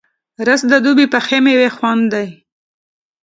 رس 0.47 0.61
د 0.71 0.73
دوبی 0.85 1.05
پخې 1.13 1.37
میوې 1.45 1.69
خوند 1.75 2.03
دی 2.13 2.27